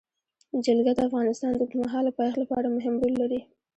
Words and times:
جلګه 0.65 0.91
د 0.95 0.99
افغانستان 1.09 1.51
د 1.55 1.61
اوږدمهاله 1.63 2.11
پایښت 2.17 2.37
لپاره 2.41 2.67
مهم 2.75 2.93
رول 3.01 3.13
لري. 3.21 3.39